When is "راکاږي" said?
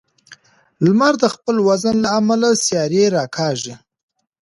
3.15-3.75